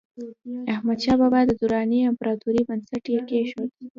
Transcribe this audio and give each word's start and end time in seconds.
احمدشاه 0.73 1.17
بابا 1.21 1.39
د 1.45 1.51
دراني 1.61 1.99
امپراتورۍ 2.09 2.61
بنسټ 2.67 3.03
یې 3.13 3.19
کېښود. 3.29 3.71